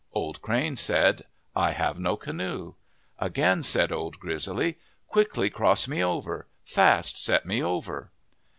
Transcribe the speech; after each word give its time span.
Old 0.13 0.41
Crane 0.41 0.77
said," 0.77 1.21
I 1.55 1.73
have 1.73 1.99
no 1.99 2.17
canoe." 2.17 2.73
Again 3.19 3.61
said 3.61 3.91
Old 3.91 4.19
Grizzly," 4.19 4.79
Quickly 5.13 5.51
cross 5.51 5.87
me 5.87 6.03
over; 6.03 6.47
fast 6.63 7.23
set 7.23 7.45
me 7.45 7.61
over." 7.61 8.09